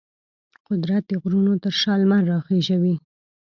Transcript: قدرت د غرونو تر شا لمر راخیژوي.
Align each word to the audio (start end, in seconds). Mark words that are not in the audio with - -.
قدرت 0.67 1.03
د 1.07 1.11
غرونو 1.21 1.53
تر 1.63 1.73
شا 1.81 1.93
لمر 2.01 2.23
راخیژوي. 2.33 2.95